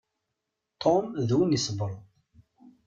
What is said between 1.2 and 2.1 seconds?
d win isebbṛen.